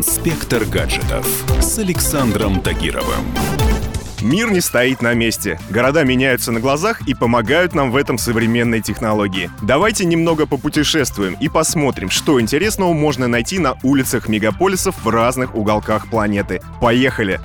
[0.00, 1.26] Инспектор гаджетов
[1.60, 3.22] с Александром Тагировым.
[4.22, 5.60] Мир не стоит на месте.
[5.68, 9.50] Города меняются на глазах и помогают нам в этом современные технологии.
[9.60, 16.08] Давайте немного попутешествуем и посмотрим, что интересного можно найти на улицах мегаполисов в разных уголках
[16.08, 16.62] планеты.
[16.80, 17.38] Поехали!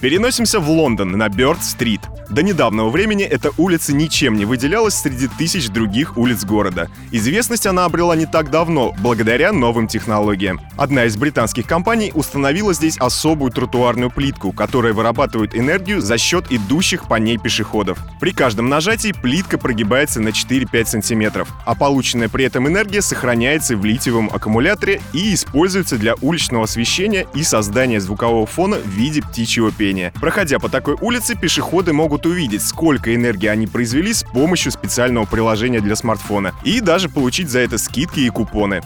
[0.00, 2.00] Переносимся в Лондон на Бёрд-стрит.
[2.30, 6.88] До недавнего времени эта улица ничем не выделялась среди тысяч других улиц города.
[7.10, 10.60] Известность она обрела не так давно, благодаря новым технологиям.
[10.78, 17.06] Одна из британских компаний установила здесь особую тротуарную плитку, которая вырабатывает энергию за счет идущих
[17.06, 17.98] по ней пешеходов.
[18.20, 23.84] При каждом нажатии плитка прогибается на 4-5 сантиметров, а полученная при этом энергия сохраняется в
[23.84, 29.89] литиевом аккумуляторе и используется для уличного освещения и создания звукового фона в виде птичьего пения
[29.90, 30.12] движения.
[30.20, 35.80] Проходя по такой улице, пешеходы могут увидеть, сколько энергии они произвели с помощью специального приложения
[35.80, 38.80] для смартфона и даже получить за это скидки и купоны.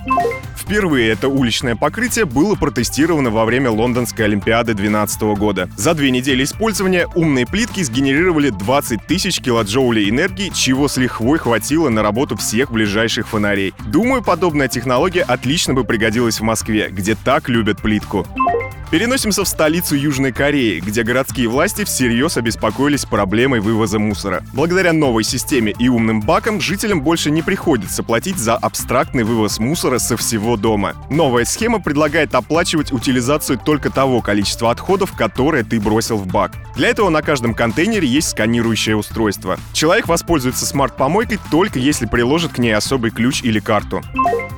[0.57, 5.69] Впервые это уличное покрытие было протестировано во время Лондонской Олимпиады 2012 года.
[5.77, 11.91] За две недели использования умные плитки сгенерировали 20 тысяч килоджоулей энергии, чего с лихвой хватило
[11.91, 13.75] на работу всех ближайших фонарей.
[13.89, 18.27] Думаю, подобная технология отлично бы пригодилась в Москве, где так любят плитку.
[18.95, 24.45] Переносимся в столицу Южной Кореи, где городские власти всерьез обеспокоились проблемой вывоза мусора.
[24.53, 29.99] Благодаря новой системе и умным бакам жителям больше не приходится платить за абстрактный вывоз мусора
[29.99, 30.95] со всего дома.
[31.11, 36.53] Новая схема предлагает оплачивать утилизацию только того количества отходов, которое ты бросил в бак.
[36.77, 39.59] Для этого на каждом контейнере есть сканирующее устройство.
[39.73, 44.05] Человек воспользуется смарт-помойкой только если приложит к ней особый ключ или карту.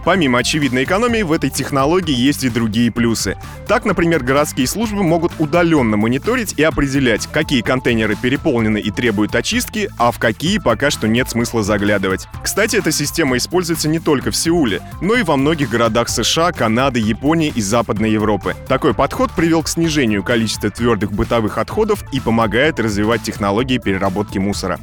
[0.07, 3.37] Помимо очевидной экономии, в этой технологии есть и другие плюсы.
[3.67, 9.91] Так, например, городские службы могут удаленно мониторить и определять, какие контейнеры переполнены и требуют очистки,
[9.99, 12.29] а в какие пока что нет смысла заглядывать.
[12.41, 17.01] Кстати, эта система используется не только в Сеуле, но и во многих городах США, Канады,
[17.01, 18.55] Японии и Западной Европы.
[18.69, 24.79] Такой подход привел к снижению количества твердых бытовых отходов и помогает развивать технологии переработки мусора.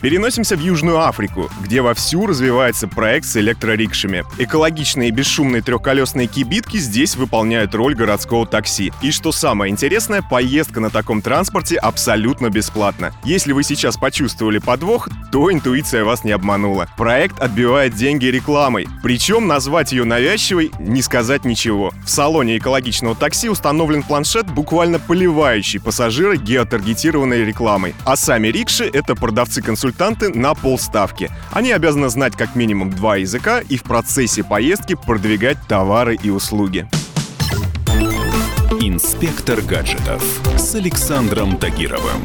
[0.00, 4.24] Переносимся в Южную Африку, где вовсю развивается проект с электрорикшами.
[4.38, 8.92] Экологичные и бесшумные трехколесные кибитки здесь выполняют роль городского такси.
[9.02, 13.12] И что самое интересное, поездка на таком транспорте абсолютно бесплатна.
[13.24, 16.88] Если вы сейчас почувствовали подвох, то интуиция вас не обманула.
[16.96, 18.88] Проект отбивает деньги рекламой.
[19.02, 21.92] Причем назвать ее навязчивой не сказать ничего.
[22.06, 27.94] В салоне экологичного такси установлен планшет, буквально поливающий пассажира геотаргетированной рекламой.
[28.06, 31.30] А сами рикши— это продавцы-консультанты консультанты на полставки.
[31.52, 36.88] Они обязаны знать как минимум два языка и в процессе поездки продвигать товары и услуги.
[38.80, 40.22] Инспектор гаджетов
[40.56, 42.22] с Александром Тагировым.